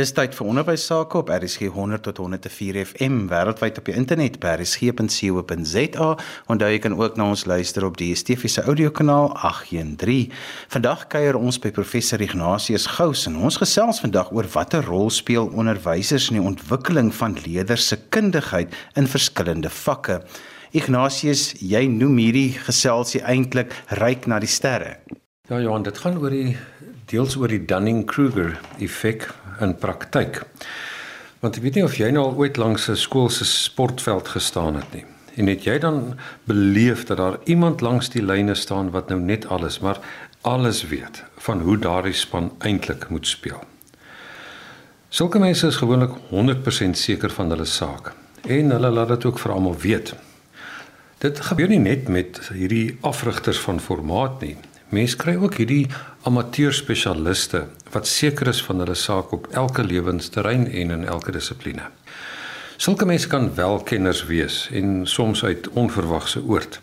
[0.00, 4.38] Dis tyd vir onderwys sake op RSG 100 tot 104 FM wêreldwyd op die internet
[4.40, 6.06] by rsg.co.za.
[6.48, 10.32] Onthou jy kan ook na ons luister op die DSTV se audiokanaal 813.
[10.72, 15.52] Vandag kuier ons by professor Ignatius Gous en ons gesels vandag oor watter rol speel
[15.52, 20.22] onderwysers in die ontwikkeling van leerders se kundigheid in verskillende vakke.
[20.72, 24.96] Ignatius, jy noem hierdie geselsie eintlik ryk na die sterre.
[25.50, 26.56] Ja Johan, dit gaan oor die
[27.10, 29.26] deels oor die Dunning-Kruger effek
[29.60, 30.44] in praktyk.
[31.40, 34.76] Want ek weet nie of jy nou al ooit langs 'n skool se sportveld gestaan
[34.76, 35.04] het nie.
[35.36, 39.46] En het jy dan beleef dat daar iemand langs die lyne staan wat nou net
[39.46, 39.98] alles, maar
[40.42, 43.60] alles weet van hoe daardie span eintlik moet speel?
[45.08, 48.12] Sulke mense is gewoonlik 100% seker van hulle saak
[48.46, 50.14] en hulle laat dit ook vir almal weet.
[51.18, 54.56] Dit gebeur nie net met hierdie afrigters van formaat nie.
[54.90, 55.86] Mense kry ook hierdie
[56.26, 57.60] amateur spesialiste
[57.94, 61.84] wat seker is van hulle saak op elke lewensterrein en in elke dissipline.
[62.80, 66.80] Sulke mense kan wel kenners wees en soms uit onverwagse oord.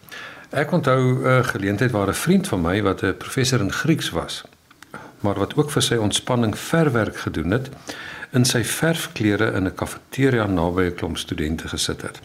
[0.51, 4.43] Ek onthou 'n geleentheid waar 'n vriend van my wat 'n professor in Grieks was,
[5.19, 7.69] maar wat ook vir sy ontspanning verwerk gedoen het,
[8.31, 12.19] in sy verfklere in 'n kafeteria naby 'n klomp studente gesit het.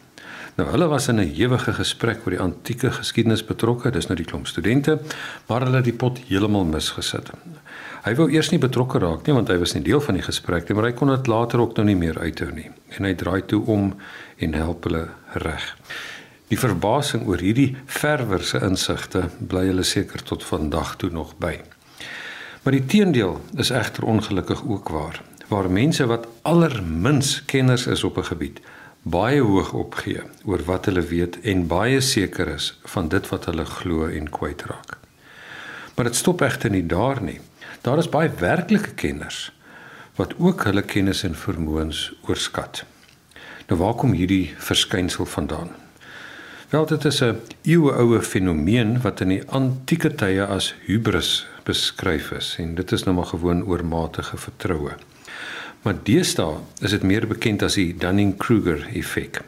[0.54, 4.24] Nou hulle was in 'n ewige gesprek oor die antieke geskiedenis betrokke, dis nou die
[4.24, 4.98] klomp studente,
[5.48, 7.30] maar hulle het die pot heeltemal misgesit.
[8.04, 10.68] Hy wou eers nie betrokke raak nie want hy was nie deel van die gesprek
[10.68, 12.70] nie, maar hy kon dit later ook nou nie meer uithou nie.
[12.98, 13.94] En hy draai toe om
[14.38, 15.76] en help hulle reg.
[16.48, 21.60] Die verbasing oor hierdie verwer se insigte bly hulle seker tot vandag toe nog by.
[22.62, 28.18] Maar die teendeel is egter ongelukkig ook waar, waar mense wat allermins kenners is op
[28.18, 28.60] 'n gebied,
[29.02, 33.64] baie hoog opgee oor wat hulle weet en baie seker is van dit wat hulle
[33.66, 34.98] glo en kwytraak.
[35.94, 37.40] Maar dit stop egter nie daar nie.
[37.82, 39.50] Daar is baie werklike kenners
[40.16, 42.84] wat ook hulle kennis en vermoëns oorskat.
[43.68, 45.72] Nou waar kom hierdie verskynsel vandaan?
[46.70, 52.56] Wel dit is 'n eeueoue fenomeen wat in die antieke tye as hubris beskryf is
[52.58, 54.94] en dit is nou maar gewoon oormatige vertroue.
[55.82, 59.40] Maar deesdae is dit meer bekend as die Dunning-Kruger effek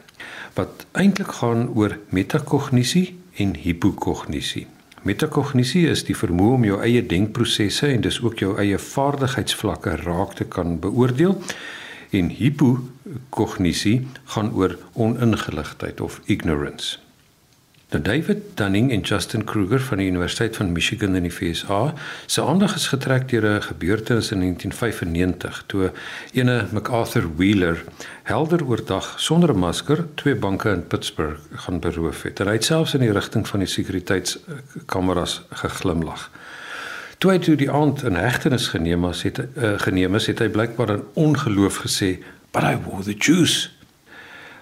[0.55, 4.65] wat eintlik gaan oor metakognisie en hipokognisie.
[5.03, 10.37] Metakognisie is die vermoë om jou eie denkprosesse en dis ook jou eie vaardigheidsvlakke raak
[10.39, 11.35] te kan beoordeel.
[12.15, 13.97] En hipokognisie
[14.35, 17.04] gaan oor oningeligtheid of ignorance.
[17.89, 21.93] Nou David Dunning en Justin Kruger van die Universiteit van Michigan in die VSA
[22.25, 25.91] se aandag is getrek deur 'n gebeurtenis in 1995 toe
[26.33, 27.83] ene MacArthur Wheeler
[28.23, 32.39] helder oordag sonder 'n masker twee banke in Pittsburgh gaan beroof het.
[32.39, 36.31] En hy het selfs in die rigting van die sekuriteitskameras geglimlag.
[37.17, 40.49] Toe hy toe die aand in hegtenis geneem is, het uh, geneem is, het hy
[40.49, 43.74] blykbaar in ongeloof gesê, "But I wore the juice."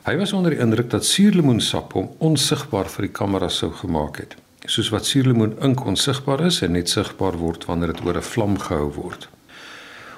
[0.04, 4.34] Hy was onder die indruk dat suurlemoensap hom onsigbaar vir die kamera sou gemaak het,
[4.68, 8.58] soos wat suurlemoen ink onsigbaar is en net sigbaar word wanneer dit oor 'n vlam
[8.60, 9.30] gehou word.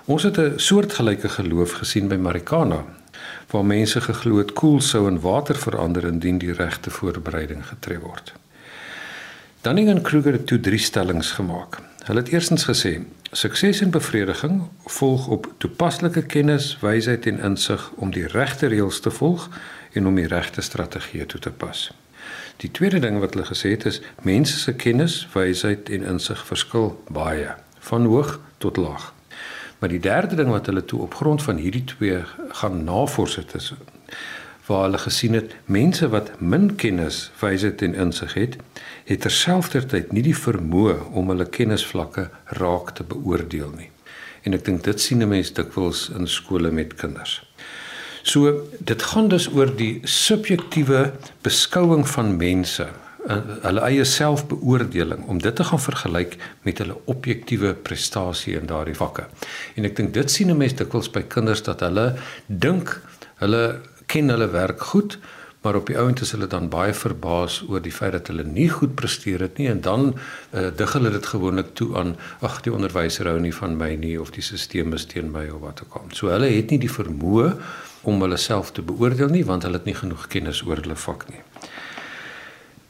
[0.05, 2.81] Ons het 'n soortgelyke geloof gesien by Marikana,
[3.51, 8.33] waar mense geglo het koel sou in water verander indien die regte voorbereiding getref word.
[9.61, 11.77] Dunning en Kruger het toe drie stellings gemaak.
[12.05, 18.11] Hulle het eerstens gesê: Sukses en bevrediging volg op toepaslike kennis, wysheid en insig om
[18.15, 19.49] die regte reëls te volg
[19.91, 21.81] en om die regte strategie toe te pas.
[22.63, 26.93] Die tweede ding wat hulle gesê het is mense se kennis, wysheid en insig verskil
[27.11, 27.51] baie
[27.89, 29.11] van hoog tot laag.
[29.79, 32.23] Maar die derde ding wat hulle toe op grond van hierdie twee
[32.61, 33.73] gaan navors het is
[34.67, 38.57] waar hulle gesien het mense wat min kennis, wysheid en insig het,
[39.05, 43.91] het terselfdertyd nie die vermoë om hulle kennisvlakke raak te beoordeel nie.
[44.45, 47.41] En ek dink dit sien 'n mens dikwels in skole met kinders.
[48.21, 51.11] So dit gaan dus oor die subjektiewe
[51.41, 52.87] beskouing van mense,
[53.27, 58.95] eh, hulle eie selfbeoordeling om dit te gaan vergelyk met hulle objektiewe prestasie in daardie
[58.95, 59.27] vakke.
[59.75, 62.15] En ek dink dit sien 'n mens dikwels by kinders dat hulle
[62.47, 63.01] dink
[63.35, 63.81] hulle
[64.15, 65.17] ken hulle werk goed,
[65.65, 68.67] maar op die ount is hulle dan baie verbaas oor die feit dat hulle nie
[68.71, 72.13] goed presteer het nie en dan uh, dig hulle dit gewoonlik toe aan
[72.45, 75.65] ag die onderwyser hou nie van my nie of die stelsel is teen my of
[75.65, 76.05] wat ook al.
[76.13, 77.49] So hulle het nie die vermoë
[78.07, 81.27] om hulle self te beoordeel nie want hulle het nie genoeg kennis oor hulle vak
[81.33, 81.41] nie.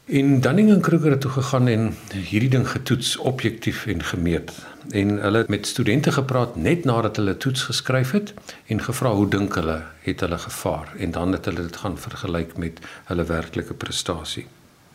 [0.08, 4.52] In Dunning en Kruger het toe gegaan en hierdie ding getoets objektief en gemeet.
[4.90, 8.34] En hulle het met studente gepraat net nadat hulle toets geskryf het
[8.66, 12.54] en gevra hoe dink hulle het hulle gevaar en dan het hulle dit gaan vergelyk
[12.56, 14.46] met hulle werklike prestasie.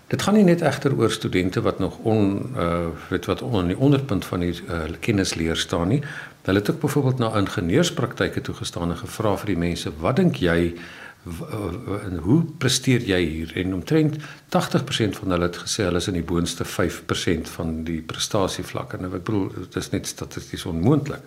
[0.07, 3.75] Dit gaan nie net egter oor studente wat nog on uh weet wat on, in
[3.75, 6.01] die onderpunt van die uh, kennisleer staan nie.
[6.41, 10.35] Hulle het ook byvoorbeeld na ingenieurspraktyke toe gestaan en gevra vir die mense, "Wat dink
[10.35, 10.73] jy
[12.05, 14.17] en hoe presteer jy hier?" En omtrent
[14.49, 18.93] 80% van hulle het gesê hulle is in die boonste 5% van die prestasievlak.
[18.93, 21.21] En ek bedoel, dit is net statisties onmoontlik.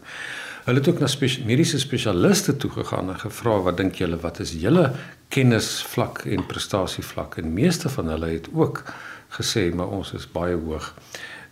[0.64, 4.40] Hulle het ook na spes mediese spesialiste toe gegaan en gevra, "Wat dink julle, wat
[4.40, 4.92] is julle
[5.28, 8.82] kennisvlak en prestasievlak?" En meeste van hulle het ook
[9.28, 10.94] gesê, "Maar ons is baie hoog."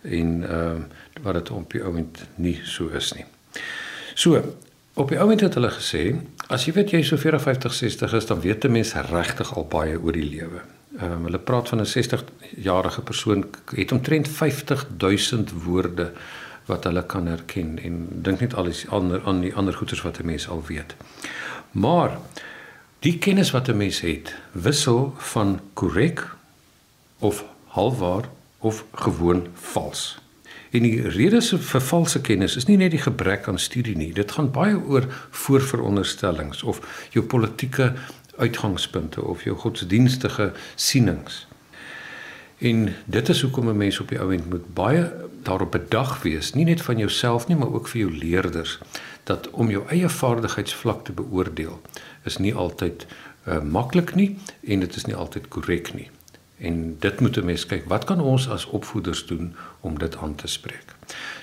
[0.01, 0.83] En ehm uh,
[1.21, 3.25] wat dit op die oomblik nie so is nie.
[4.13, 4.55] So,
[4.93, 6.03] op die oomblik het hulle gesê,
[6.53, 9.97] as jy weet jy so 54, 60 is, dan weet 'n mens regtig al baie
[9.99, 10.61] oor die lewe.
[10.99, 13.45] Ehm um, hulle praat van 'n 60-jarige persoon
[13.75, 16.11] het omtrent 50000 woorde
[16.65, 20.19] wat hulle kan herken en dink net al die ander aan die ander goeters wat
[20.19, 20.95] 'n mens al weet.
[21.71, 22.17] Maar
[22.99, 26.35] die kennis wat 'n mens het, wissel van korrek
[27.19, 28.29] of halfwaar
[28.59, 30.22] of gewoon vals.
[30.73, 34.09] En die rede vir valse kennis is nie net die gebrek aan studie nie.
[34.13, 36.81] Dit gaan baie oor voorveronderstellings of
[37.13, 37.91] jou politieke
[38.41, 41.43] uitgangspunte of jou godsdienstige sienings.
[42.57, 45.11] En dit is hoekom 'n mens op die ouend moet baie
[45.43, 48.79] daarop bedag wees, nie net van jouself nie, maar ook vir jou leerders,
[49.23, 51.81] dat om jou eie vaardigheidsvlak te beoordeel
[52.23, 53.05] is nie altyd
[53.47, 56.09] uh, maklik nie en dit is nie altyd korrek nie.
[56.57, 60.35] En dit moet 'n mens kyk, wat kan ons as opvoeders doen om dit aan
[60.35, 60.85] te spreek?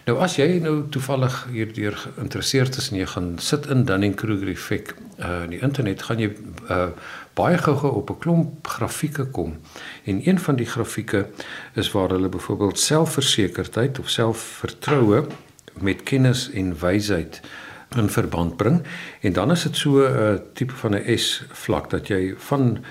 [0.05, 4.95] Nou as jy nou toevallig hierdeur geïnteresseerd is en jy gaan sit in Dunning-Kruger effek
[5.19, 6.33] uh in die internet, gaan jy
[6.71, 6.89] uh
[7.35, 9.59] baie gou-gou op 'n klomp grafieke kom.
[10.05, 11.27] En een van die grafieke
[11.75, 15.27] is waar hulle byvoorbeeld selfversekerdheid of selfvertroue
[15.81, 17.41] met kennis en wysheid
[17.97, 18.83] in verband bring.
[19.21, 22.85] En dan is dit so 'n uh, tipe van 'n S vlak dat jy van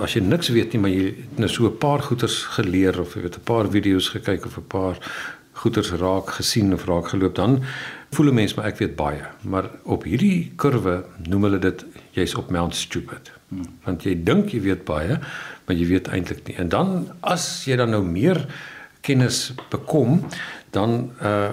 [0.00, 3.14] as jy niks weet nie maar jy het nou so 'n paar goeters geleer of
[3.14, 4.96] jy weet 'n paar video's gekyk of 'n paar
[5.52, 7.62] goeters raak gesien of raak geloop dan
[8.10, 9.24] voel 'n mens maar ek weet baie.
[9.40, 13.32] Maar op hierdie kurwe noem hulle dit jy's op Mount Stupid.
[13.48, 13.78] Hmm.
[13.84, 15.18] want jy dink jy weet baie
[15.64, 16.56] maar jy weet eintlik nie.
[16.56, 18.46] En dan as jy dan nou meer
[19.04, 20.22] kennis bekom
[20.74, 21.52] dan uh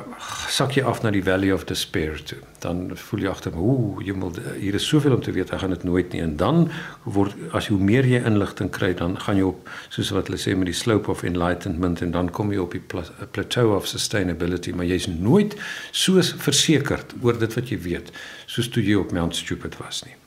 [0.51, 2.39] sak jy af na die valley of despair toe.
[2.63, 5.73] Dan voel jy agter, ooh, jy moet hier is soveel om te weet, ek gaan
[5.75, 6.21] dit nooit nie.
[6.25, 6.65] En dan
[7.03, 10.41] word as jy hoe meer jy inligting kry, dan gaan jy op soos wat hulle
[10.41, 14.73] sê met die slope of enlightenment en dan kom jy op die plateau of sustainability,
[14.75, 15.55] maar jy's nooit
[15.91, 18.11] so versekerd oor dit wat jy weet
[18.51, 20.17] soos toe jy op Mount Stupid was nie.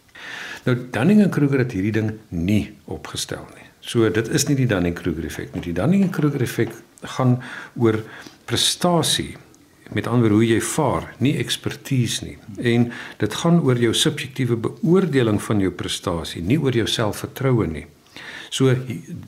[0.64, 3.63] Nou Dunning-Kruger het hierdie ding nie opgestel nie.
[3.84, 5.64] So dit is nie die Dunning-Kruger effek nie.
[5.66, 6.72] Die Dunning-Kruger effek
[7.16, 7.36] gaan
[7.76, 8.00] oor
[8.48, 9.34] prestasie
[9.92, 12.36] met ander hoe jy vaar, nie ekspertise nie.
[12.56, 12.88] En
[13.20, 17.84] dit gaan oor jou subjektiewe beoordeling van jou prestasie, nie oor jou selfvertroue nie.
[18.48, 18.72] So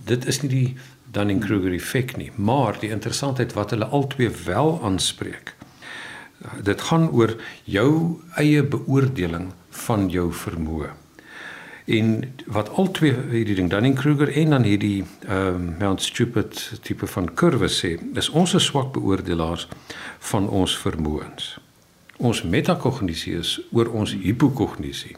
[0.09, 0.69] dit is nie die
[1.13, 5.53] Dunning-Kruger effek nie, maar die interessantheid wat hulle albei wel aanspreek.
[6.65, 9.53] Dit gaan oor jou eie beoordeling
[9.87, 10.95] van jou vermoë.
[11.87, 17.07] En wat al twee hierdie ding Dunning-Kruger en dan hierdie ehm um, Mount Stupid tipe
[17.07, 19.69] van kurwe sê, is ons se swak beoordelaars
[20.19, 21.59] van ons vermoëns.
[22.17, 25.15] Ons metakognisie is oor ons hipokognisie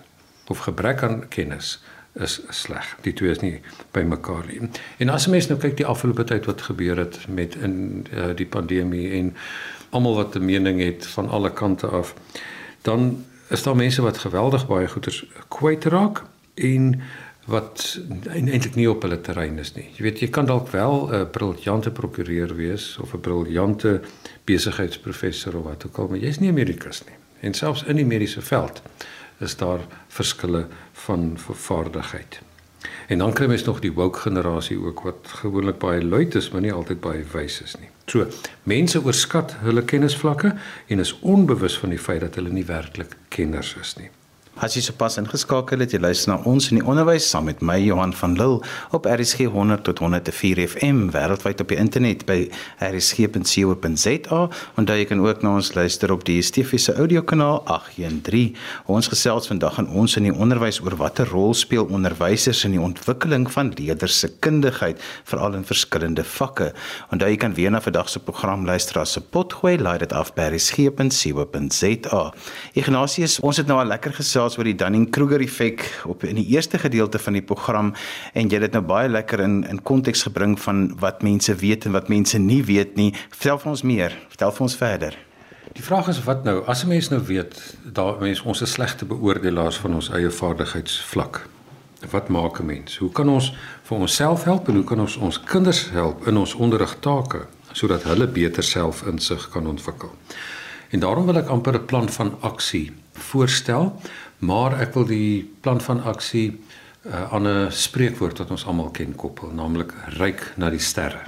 [0.52, 1.78] of gebrek aan kennis
[2.12, 2.96] is sleg.
[3.00, 3.60] Die twee is nie
[3.96, 4.68] by mekaar nie.
[4.98, 8.36] En as 'n mens nou kyk die afgelope tyd wat gebeur het met in uh,
[8.36, 9.36] die pandemie en
[9.90, 12.14] almal wat 'n mening het van alle kante af,
[12.82, 16.24] dan is daar mense wat geweldig baie goeders kwyt raak
[16.58, 17.00] en
[17.48, 19.86] wat eintlik nie op hulle terrein is nie.
[19.96, 24.00] Jy weet jy kan dalk wel 'n briljante prokureur wees of 'n briljante
[24.44, 27.16] besigheidsprofessor of wat ook al, maar jy's nie 'n medikus nie.
[27.40, 28.82] En selfs in die mediese veld
[29.38, 32.40] is daar verskille van vaardigheid.
[33.06, 36.60] En dan kry mens nog die woke generasie ook wat gewoonlik baie luid is, maar
[36.60, 37.88] nie altyd baie wys is nie.
[38.06, 38.26] So,
[38.62, 40.54] mense oorskat hulle kennisvlakke
[40.86, 44.10] en is onbewus van die feit dat hulle nie werklik kenners is nie.
[44.58, 47.76] As jy sopas ingeskakel het, jy luister na ons in die onderwys saam met my
[47.78, 48.58] Johan van Lille
[48.96, 52.48] op RSG 100 tot 104 FM wêreldwyd op die internet by
[52.82, 54.40] rsg.co.za
[54.74, 58.56] en daar jy kan ook na ons luister op die Stefiese audiokanaal 813.
[58.90, 62.82] Ons gesels vandag aan ons in die onderwys oor watter rol speel onderwysers in die
[62.82, 64.98] ontwikkeling van leerders se kundigheid
[65.30, 66.72] veral in verskillende vakke.
[67.14, 70.12] En daar jy kan weer na vandag se program luister as 'n potgooi, laai dit
[70.12, 72.22] af by rsg.co.za.
[72.74, 76.46] Ignatius, ons het nou al lekker gesels gesels oor die Dunning-Kruger effek op in die
[76.54, 77.92] eerste gedeelte van die program
[78.34, 81.86] en jy het dit nou baie lekker in in konteks gebring van wat mense weet
[81.86, 83.12] en wat mense nie weet nie.
[83.30, 84.16] Vertel vir ons meer.
[84.28, 85.18] Vertel vir ons verder.
[85.76, 86.64] Die vraag is wat nou?
[86.66, 91.46] As 'n mens nou weet daar mense ons is slegte beoordelaars van ons eie vaardigheidsvlak.
[92.10, 92.96] wat maak 'n mens?
[92.96, 93.52] Hoe kan ons
[93.82, 98.26] vir onsself help en hoe kan ons ons kinders help in ons onderrigtake sodat hulle
[98.26, 100.10] beter selfinsig kan ontwikkel?
[100.90, 104.00] En daarom wil ek amper 'n plan van aksie voorstel,
[104.38, 106.60] maar ek wil die plan van aksie
[107.06, 111.26] uh, aan 'n spreekwoord wat ons almal ken koppel, naamlik ryk na die sterre.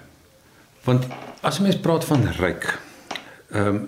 [0.85, 1.07] Want
[1.41, 2.79] as mens praat van ryk,
[3.51, 3.87] ehm um,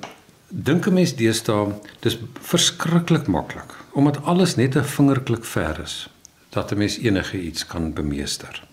[0.49, 6.09] dink 'n mens deesdae dis verskriklik maklik omdat alles net 'n vingerklik ver is
[6.50, 8.64] dat 'n mens enige iets kan bemeester.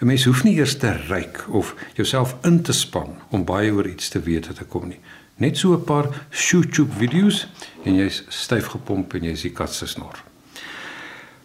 [0.00, 3.86] 'n Mens hoef nie eers te ryk of jouself in te span om baie oor
[3.86, 5.00] iets te weet te kom nie.
[5.42, 7.48] Net so 'n paar YouTube video's
[7.82, 10.22] en jy's styf gepomp en jy's die kat se snor.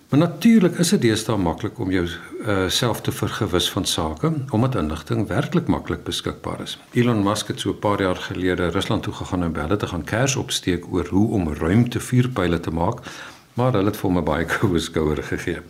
[0.10, 4.75] Maar natuurlik is dit deesdae maklik om jou uh, self te vergewis van sake omdat
[4.75, 6.77] inligting werklik maklik beskikbaar is.
[6.94, 10.04] Elon Musk het so 'n paar jaar gelede Rusland toe gegaan en belle te gaan
[10.04, 13.00] kers opsteek oor hoe om ruimte vuurpyle te maak,
[13.54, 15.62] maar hulle het vir hom 'n baie koue skouer gegee.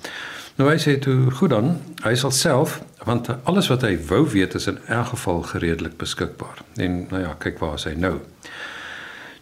[0.57, 4.55] Nou hy sê toe, goed dan, hy sal self want alles wat hy wou weet
[4.57, 6.59] is in elk geval redelik beskikbaar.
[6.75, 8.17] En nou ja, kyk waar is hy nou.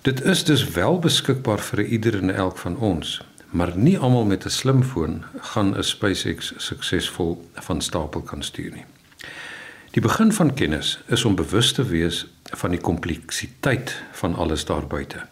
[0.05, 3.21] Dit is dus wel beskikbaar vir ieder en elk van ons
[3.55, 8.85] maar nie almal met 'n slimfoon gaan 'n SpaceX suksesvol van stapel kan stuur nie.
[9.91, 14.87] Die begin van kennis is om bewus te wees van die kompleksiteit van alles daar
[14.87, 15.27] buite.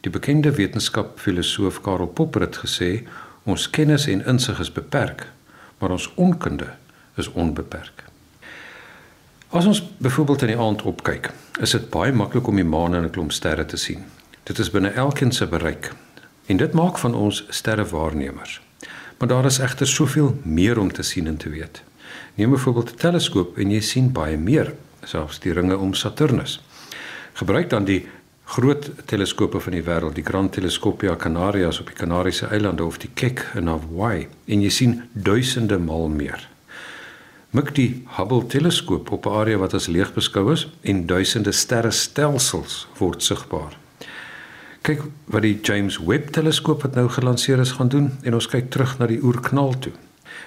[0.00, 3.08] Die bekende wetenskapfilosoof Karl Popper het gesê
[3.44, 5.26] ons kennis en insig is beperk,
[5.78, 6.70] maar ons onkunde
[7.16, 8.04] is onbeperk.
[9.48, 13.04] As ons byvoorbeeld in die aand opkyk, is dit baie maklik om die maan en
[13.04, 14.04] 'n klomp sterre te sien.
[14.42, 15.94] Dit is binne elkeen se bereik
[16.46, 18.60] En dit maak van ons sterrewaarnemers.
[19.18, 21.82] Maar daar is egter soveel meer om te sien en te weet.
[22.34, 26.62] Neem byvoorbeeld 'n teleskoop en jy sien baie meer, selfs die ringe om Saturnus.
[27.32, 28.08] Gebruik dan die
[28.44, 33.10] groot teleskope van die wêreld, die Gran Telescopia Canarias op die Kanariese eilande of die
[33.14, 36.48] Keck in Hawaii en jy sien duisende maal meer.
[37.50, 42.86] Mik die Hubble teleskoop op 'n area wat as leeg beskou is en duisende sterrestelsels
[42.98, 43.78] word sigbaar
[44.84, 48.68] kyk wat die James Webb teleskoop wat nou gelanseer is gaan doen en ons kyk
[48.74, 49.94] terug na die oerknal toe.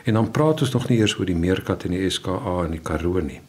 [0.05, 2.83] En dan praat ons nog nie eers oor die meerkat en die SKA en die
[2.83, 3.39] Karoo nie.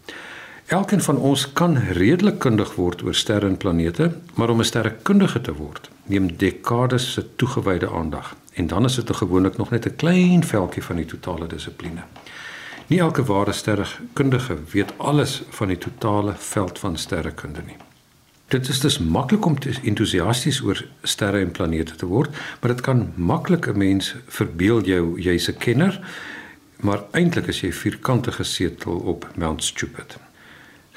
[0.68, 5.40] Elkeen van ons kan redelik kundig word oor sterre en planete, maar om 'n sterrekundige
[5.40, 8.37] te word, neem dekades se toegewyde aandag.
[8.52, 12.02] En dan is dit gewoonlik nog net 'n klein veltjie van die totale dissipline.
[12.87, 17.76] Nie elke ware sterrekundige weet alles van die totale veld van sterrekunde nie.
[18.48, 23.12] Dit is dus maklik om entoesiasties oor sterre en planete te word, maar dit kan
[23.14, 26.00] maklik 'n mens verbeel jou jy's 'n kenner,
[26.76, 30.18] maar eintlik is jy vierkante gesetel op Mount Stupid.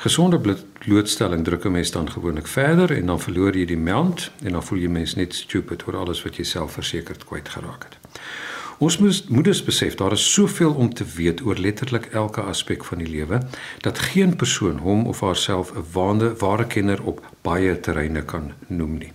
[0.01, 4.51] Gesonde blootstelling druk 'n mens dan gewoonlik verder en dan verloor jy die mount en
[4.51, 8.19] dan voel jy mens net stupid oor alles wat jy self versekerd kwyt geraak het.
[8.77, 12.97] Ons moet moeders besef daar is soveel om te weet oor letterlik elke aspek van
[12.97, 13.41] die lewe
[13.81, 18.97] dat geen persoon hom of haarself 'n ware ware kenner op baie terreine kan noem
[18.97, 19.11] nie.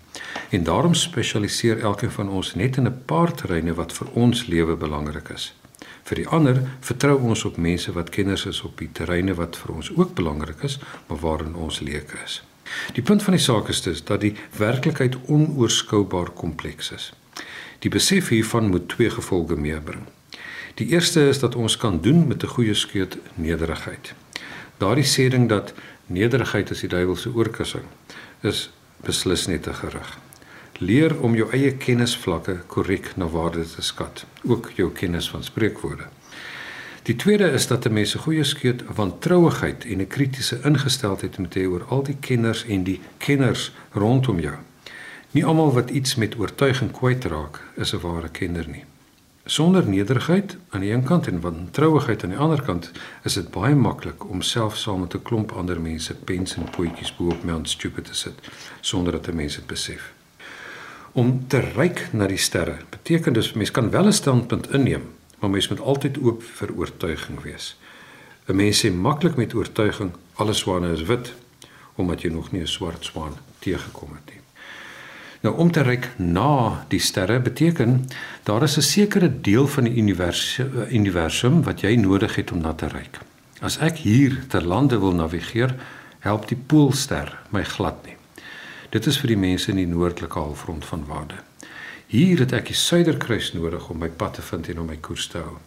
[0.50, 4.76] En daarom spesialiseer elkeen van ons net in 'n paar terreine wat vir ons lewe
[4.76, 5.54] belangrik is.
[6.06, 9.72] Vir die ander vertrou ons op mense wat kenners is op die terreine wat vir
[9.74, 12.42] ons ook belangrik is, maar waarin ons leuke is.
[12.94, 17.08] Die punt van die saak is dus dat die werklikheid onoorskoubaar kompleks is.
[17.82, 20.06] Die besef hiervan moet twee gevolge meebring.
[20.78, 24.14] Die eerste is dat ons kan doen met 'n goeie skeut nederigheid.
[24.78, 25.74] Daardie sêding dat
[26.06, 27.84] nederigheid is die duiwel se oorkussing
[28.42, 28.70] is
[29.02, 30.18] beslis net 'n gerug.
[30.78, 36.04] Leer om jou eie kennisvlakke korrek na waarde te skat, ook jou kennis van spreekwoorde.
[37.08, 41.38] Die tweede is dat 'n mens 'n goeie skeut van trouigheid en 'n kritiese ingesteldheid
[41.38, 44.54] moet hê oor al die kenners en die kenners rondom jou.
[45.30, 48.84] Nie almal wat iets met oortuiging kwytraak is 'n ware kenner nie.
[49.44, 52.90] Sonder nederigheid aan die een kant en wantrouigheid aan die ander kant
[53.22, 57.16] is dit baie maklik om self saam met 'n klomp ander mense pens en potjies
[57.16, 58.34] bo op Mount Stupid te sit
[58.80, 60.15] sonder dat 'n mens dit besef.
[61.16, 65.04] Om te reik na die sterre beteken dus mens kan wel 'n standpunt inneem,
[65.38, 67.76] maar mens moet altyd oop vir oortuiging wees.
[68.46, 71.32] 'n Mens sê maklik met oortuiging alle swane is wit
[71.94, 74.40] omdat jy nog nie 'n swart swaan teëgekom het nie.
[75.40, 78.08] Nou om te reik na die sterre beteken
[78.42, 82.72] daar is 'n sekere deel van die universum, universum wat jy nodig het om na
[82.72, 83.18] te reik.
[83.60, 85.74] As ek hier ter lande wil navigeer,
[86.18, 88.15] help die poolster my glad nie.
[88.96, 91.42] Dit is vir die mense in die noordelike halfrond van waarde.
[92.08, 95.26] Hier het ek die suiderkruis nodig om my pad te vind en om my koers
[95.28, 95.58] te hou.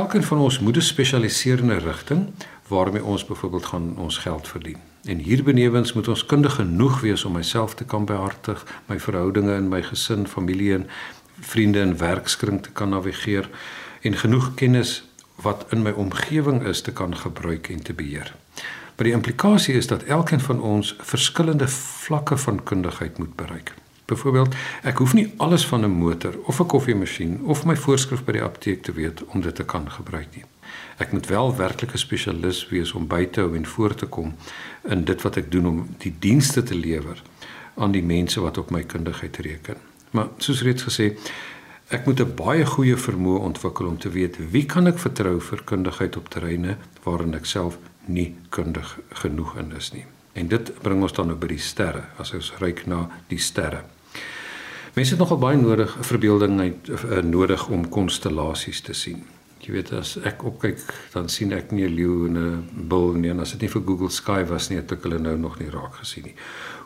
[0.00, 2.32] Elkeen van ons moet 'n spesialiserende rigting
[2.66, 4.82] waarmee ons byvoorbeeld gaan ons geld verdien.
[5.04, 9.68] En hierbenewens moet ons kundig genoeg wees om myself te kan behartig, my verhoudinge in
[9.68, 10.88] my gesin, familie en
[11.40, 13.50] vriende en werkskring te kan navigeer
[14.00, 15.04] en genoeg kennis
[15.34, 18.34] wat in my omgewing is te kan gebruik en te beheer.
[19.00, 23.74] Maar die implikasie is dat elkeen van ons verskillende vlakke van kundigheid moet bereik.
[24.04, 28.32] Byvoorbeeld, ek hoef nie alles van 'n motor of 'n koffiemasjien of my voorskrif by
[28.32, 30.44] die apteek te weet om dit te kan gebruik nie.
[30.96, 34.34] Ek moet wel werklik 'n spesialis wees om by te hou en voor te kom
[34.88, 37.22] in dit wat ek doen om die dienste te lewer
[37.74, 39.76] aan die mense wat op my kundigheid reken.
[40.10, 41.16] Maar soos reeds gesê,
[41.88, 45.62] ek moet 'n baie goeie vermoë ontwikkel om te weet wie kan ek vertrou vir
[45.64, 50.04] kundigheid op terreine waarin ek self nie kundig genoeg in is nie.
[50.32, 53.82] En dit bring ons dan nou by die sterre, as ons ryk na die sterre.
[54.94, 59.22] Mense het nogal baie nodig verbeelding uh, nodig om konstellasies te sien.
[59.60, 60.80] Jy weet as ek opkyk,
[61.12, 63.82] dan sien ek nie 'n leeu en 'n bul nie en as dit nie vir
[63.82, 66.34] Google Sky was nie, het ek hulle nou nog nie raak gesien nie.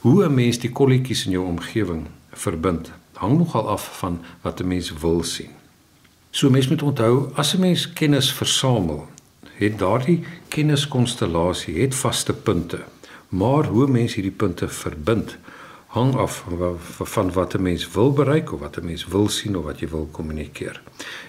[0.02, 4.68] Hoe 'n mens die kolletjies in jou omgewing verbind, hang nogal af van wat 'n
[4.68, 5.50] mens wil sien.
[6.30, 9.08] So mens moet onthou, as 'n mens kennis versamel,
[9.54, 12.78] het daardie kenniskonstellasie het vaste punte.
[13.28, 15.36] Maar hoe mense hierdie punte verbind,
[15.94, 16.44] hang af
[17.14, 19.88] van wat 'n mens wil bereik of wat 'n mens wil sien of wat jy
[19.88, 20.82] wil kommunikeer.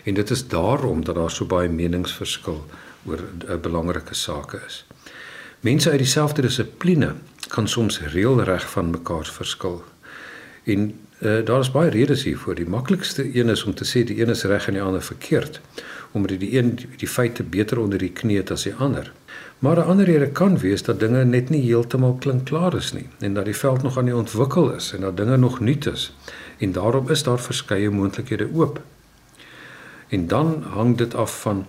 [0.04, 2.66] En dit is daarom dat daar so baie meningsverskil
[3.06, 4.86] oor 'n belangrike sake is.
[5.60, 7.14] Mense uit dieselfde dissipline
[7.48, 9.84] kan soms reëlreg van mekaar verskil.
[10.64, 12.56] En uh, daar is baie redes hiervoor.
[12.56, 15.62] Die maklikste een is om te sê die een is reg en die ander verkeerd,
[16.16, 19.12] omdat die een die, feite beter onder die knie het as die ander.
[19.60, 23.08] Maar 'n ander rede kan wees dat dinge net nie heeltemal klink klaar is nie
[23.20, 26.16] en dat die veld nog aan die ontwikkel is en dat dinge nog nuut is.
[26.58, 28.82] En daarom is daar verskeie moontlikhede oop.
[30.08, 31.66] En dan hang dit af van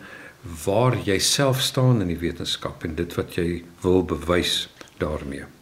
[0.65, 5.56] waar jy self staan in die wetenskap en dit wat jy wil bewys daarmee.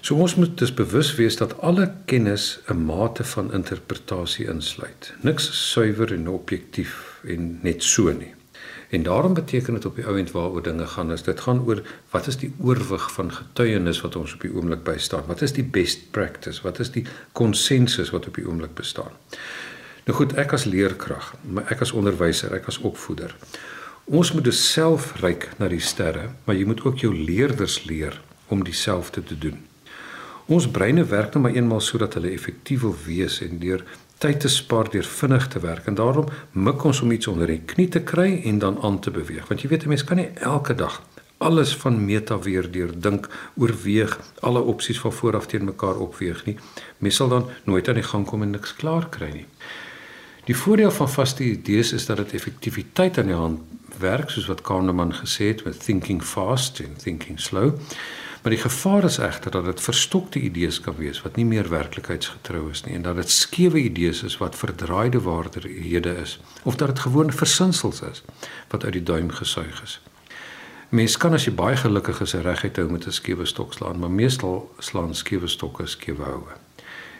[0.00, 5.12] So ons moet dus bewus wees dat alle kennis 'n mate van interpretasie insluit.
[5.20, 8.34] Niks suiwer en objektief en net so nie.
[8.90, 12.26] En daarom beteken dit op die ouend waaroor dinge gaan is dit gaan oor wat
[12.26, 15.26] is die oorwig van getuienis wat ons op die oomblik by staan?
[15.26, 16.62] Wat is die best practice?
[16.62, 19.12] Wat is die konsensus wat op die oomblik bestaan?
[20.04, 23.36] Nou goed, ek as leerkrag, maar ek as onderwyser, ek as opvoeder.
[24.04, 28.20] Ons moet dus self reik na die sterre, maar jy moet ook jou leerders leer
[28.48, 29.69] om dieselfde te doen.
[30.50, 33.84] Ons breine werk nou maar eenmal sodat hulle effektief wil wees en deur
[34.18, 35.86] tyd te spaar deur vinnig te werk.
[35.86, 39.12] En daarom mik ons om iets onder die knie te kry en dan aan te
[39.14, 39.46] beweeg.
[39.46, 41.02] Want jy weet 'n mens kan nie elke dag
[41.38, 46.56] alles van meta weer deur dink oorweeg alle opsies van vooraf teen mekaar opweeg nie.
[46.98, 49.46] Mens sal dan nooit aan die gang kom en niks klaar kry nie.
[50.44, 53.60] Die voordeel van vaste idees is dat dit effektiwiteit aan die hand
[53.98, 57.72] werk soos wat Kahneman gesê het met thinking fast and thinking slow
[58.42, 62.70] Maar die gevaar is egter dat dit verstokte idees kan wees wat nie meer werklikheidsgetrou
[62.70, 66.98] is nie en dat dit skewe idees is wat verdraaide waarhede is of dat dit
[66.98, 68.22] gewoon versinsels is
[68.68, 70.00] wat uit die duim gesuig is.
[70.90, 74.10] Mens kan as jy baie gelukkig is reguit hou met 'n skewe stok slaan, maar
[74.10, 76.56] meestal slaan skewe stokke skewe houe.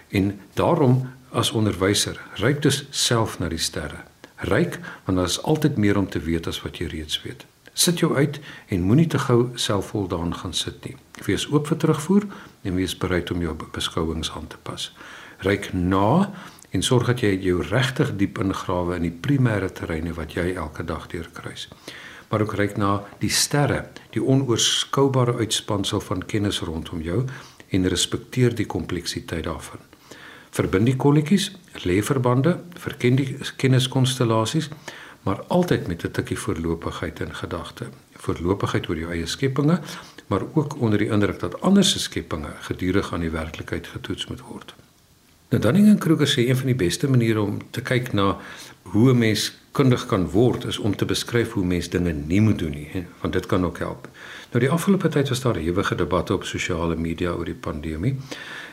[0.09, 4.03] En daarom as onderwyser, ryk dus self na die sterre.
[4.37, 7.47] Ryk want daar is altyd meer om te weet as wat jy reeds weet.
[7.81, 10.97] Sit jou uit en moenie te gou selfvoldaan gaan sit nie.
[11.25, 12.27] Wees oop vir terugvoer
[12.63, 14.91] en wees bereid om jou beskouings aan te pas.
[15.47, 16.29] Ryk na
[16.77, 20.85] en sorg dat jy jou regtig diep ingrawe in die primêre terreine wat jy elke
[20.85, 21.71] dag deurkruis.
[22.29, 27.25] Maar ook ryk na die sterre, die onoorskoubare uitspansel van kennis rondom jou
[27.73, 29.81] en respekteer die kompleksiteit daarvan.
[30.53, 31.55] Verbind die kolletjies,
[31.87, 34.69] lê verbande, verken die kenniskonstellasies
[35.23, 37.85] maar altyd met 'n tikkie voorlopigheid in gedagte.
[38.13, 39.81] Voorlopigheid oor jou eie skepinge,
[40.27, 44.41] maar ook onder die indruk dat ander se skepinge gedurig aan die werklikheid getoets moet
[44.41, 44.75] word.
[45.49, 48.37] Nou Dunning-Kruger sê een van die beste maniere om te kyk na
[48.83, 52.59] hoe 'n mens kundig kan word is om te beskryf hoe mens dinge nie moet
[52.59, 54.09] doen nie, want dit kan ook help.
[54.51, 58.17] Nou die afgelope tyd was daar ewige debatte op sosiale media oor die pandemie.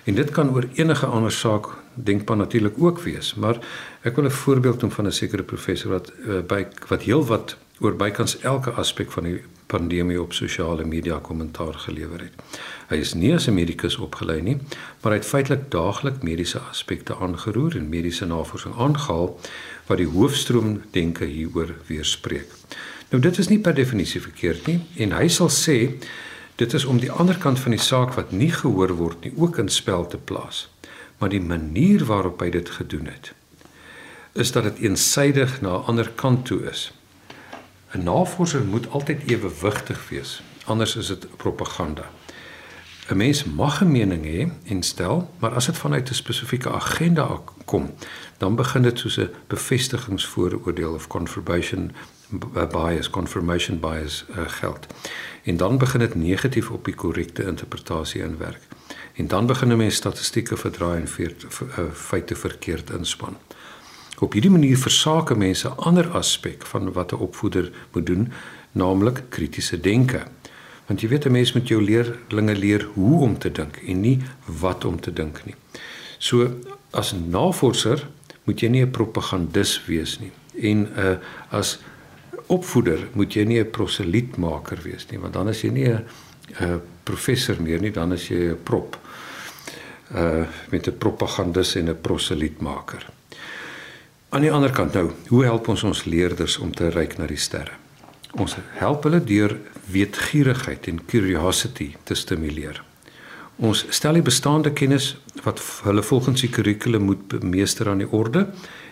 [0.07, 3.57] En dit kan oor enige ander saak denkbaar natuurlik ook wees, maar
[4.01, 7.95] ek wil 'n voorbeeld noem van 'n sekere professor wat uh, by wat heelwat oor
[7.95, 12.33] bykans elke aspek van die pandemie op sosiale media kommentaar gelewer het.
[12.87, 14.57] Hy is nie as 'n medikus opgelei nie,
[15.01, 19.39] maar hy het feitelik daagliks mediese aspekte aangeroer en mediese navorsing aangehaal
[19.87, 22.47] wat die hoofstroom denke hieroor weerspreek.
[23.09, 25.99] Nou dit is nie per definisie verkeerd nie en hy sal sê
[26.57, 29.59] Dit is om die ander kant van die saak wat nie gehoor word nie ook
[29.61, 30.63] in spel te plaas.
[31.17, 33.33] Maar die manier waarop hy dit gedoen het
[34.37, 36.91] is dat dit eensaidig na 'n ander kant toe is.
[37.93, 42.05] 'n Navorser moet altyd ewewigtig wees, anders is dit propaganda.
[43.09, 47.41] 'n Mens mag 'n mening hê en stel, maar as dit vanuit 'n spesifieke agenda
[47.65, 47.93] kom,
[48.37, 51.91] dan begin dit soos 'n bevestigingsvooroordeel of confirmation
[52.71, 54.87] bias, confirmation bias uh, geld.
[55.43, 58.61] En dan begin dit negatief op die korrekte interpretasie inwerk.
[59.13, 63.37] En dan begin 'n mens statistieke verdraai en veert, uh, feite verkeerd inspan.
[64.19, 68.31] Op hierdie manier versake mense 'n ander aspek van wat 'n opvoeder moet doen,
[68.71, 70.23] naamlik kritiese denke.
[70.85, 74.21] Want jy weet 'n mens moet jou leerlinge leer hoe om te dink en nie
[74.45, 75.55] wat om te dink nie.
[76.17, 76.49] So
[76.89, 78.07] as navorser
[78.43, 81.17] moet jy nie 'n propagandis wees nie en uh,
[81.49, 81.79] as
[82.47, 86.05] opvoeder moet jy nie 'n proselietmaker wees nie want dan is jy nie 'n
[86.59, 88.97] 'n professor meer nie dan is jy 'n prop
[90.15, 93.05] uh met 'n propagandis en 'n proselietmaker.
[94.29, 97.39] Aan die ander kant nou, hoe help ons ons leerders om te reik na die
[97.39, 97.71] sterre?
[98.31, 102.83] Ons help hulle deur weetgierigheid en curiosity te stimuleer.
[103.55, 108.47] Ons stel die bestaande kennis wat hulle volgens die kurrikulum moet bemeester aan die orde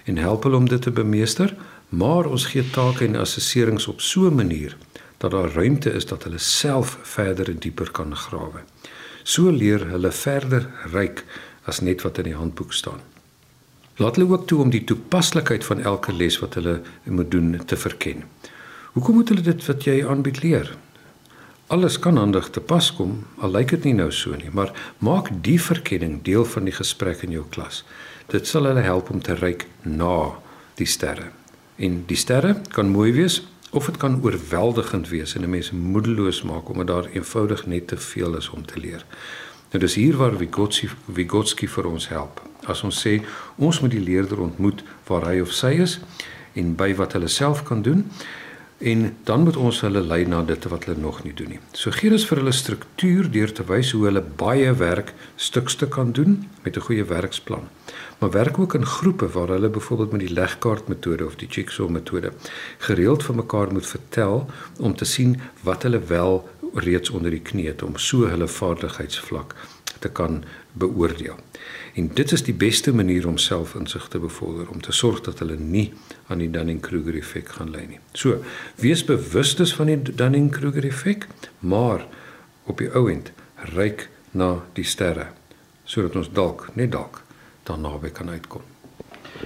[0.05, 1.55] en help hulle om dit te bemeester
[1.95, 4.77] maar ons gee take en assesserings op so 'n manier
[5.17, 8.60] dat daar ruimte is dat hulle self verder en dieper kan grawe.
[9.23, 11.23] So leer hulle verder ryk
[11.63, 12.99] as net wat in die handboek staan.
[13.95, 17.77] Laat hulle ook toe om die toepaslikheid van elke les wat hulle moet doen te
[17.77, 18.23] verken.
[18.91, 20.75] Hoekom moet hulle dit wat jy aanbied leer?
[21.67, 25.31] Alles kan handig te pas kom, al lyk dit nie nou so nie, maar maak
[25.41, 27.84] die verkenning deel van die gesprek in jou klas.
[28.27, 30.36] Dit sal hulle help om te ryk na
[30.75, 31.31] die sterre.
[31.75, 36.41] En die sterre kan mooi wees of dit kan oorweldigend wees en 'n mens moedeloos
[36.43, 39.05] maak omdat daar eenvoudig net te veel is om te leer.
[39.71, 42.41] Nou dis hier waar Vygotsky Vygotsky vir ons help.
[42.63, 43.21] As ons sê
[43.55, 45.99] ons moet die leerder ontmoet waar hy of sy is
[46.53, 48.05] en by wat hulle self kan doen
[48.77, 51.59] en dan moet ons hulle lei na dit wat hulle nog nie doen nie.
[51.71, 56.11] So gee ons vir hulle struktuur deur te wys hoe hulle baie werk stukstuk kan
[56.11, 57.69] doen met 'n goeie werksplan
[58.17, 61.89] maar werk ook in groepe waar hulle byvoorbeeld met die legkaart metode of die jigsaw
[61.89, 62.32] metode
[62.78, 64.49] gereeld vir mekaar moet vertel
[64.80, 69.56] om te sien wat hulle wel reeds onder die knie het om so hulle vaardigheidsvlak
[69.99, 71.36] te kan beoordeel.
[71.95, 75.56] En dit is die beste manier om selfinsig te bevorder om te sorg dat hulle
[75.60, 75.93] nie
[76.28, 77.99] aan die Dunning-Kruger effek gaan ly nie.
[78.12, 78.41] So,
[78.75, 81.28] wees bewus van die Dunning-Kruger effek,
[81.60, 82.06] maar
[82.65, 83.32] op die ou end
[83.75, 85.32] ryk na die sterre
[85.86, 87.24] sodat ons dalk net dalk
[87.65, 88.62] dan naby kan uitkom.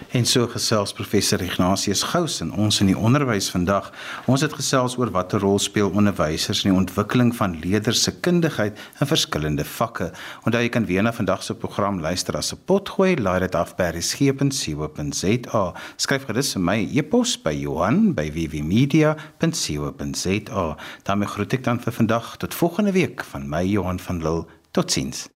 [0.09, 3.91] En so gesels professor Ignatius Gous en ons in die onderwys vandag.
[4.29, 8.77] Ons het gesels oor watter rol speel onderwysers in die ontwikkeling van leerders se kundigheid
[8.99, 10.11] in verskillende vakke.
[10.45, 13.75] Onthou jy kan weer na vandag se program luister as 'n potgooi, laai dit af
[13.75, 15.73] by resgep.co.za.
[15.97, 20.75] Skryf gerus vir my e-pos by Johan by vvmedia.co.za.
[21.03, 24.45] daarmee groet ek dan vir vandag tot volgende week van my Johan van Lille.
[24.71, 25.29] Totsiens.